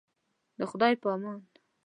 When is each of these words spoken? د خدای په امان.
د 0.57 0.59
خدای 0.69 0.93
په 1.01 1.07
امان. 1.15 1.39